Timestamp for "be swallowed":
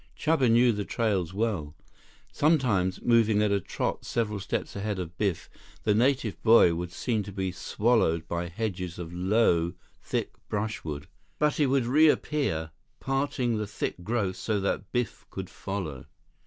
7.31-8.27